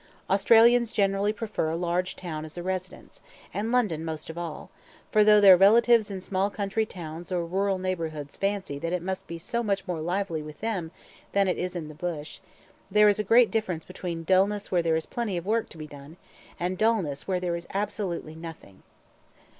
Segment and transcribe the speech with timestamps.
[0.31, 3.21] Australians generally prefer a large town as a residence,
[3.53, 4.71] and London most of all;
[5.11, 9.27] for though their relatives in small country towns or rural neighbourhoods fancy that it must
[9.27, 10.89] be so much more lively with them
[11.33, 12.39] than it is in the bush,
[12.89, 15.77] there is a great difference between the dullness where there is plenty of work to
[15.77, 16.17] be done,
[16.59, 18.81] and the dullness where there is absolutely nothing.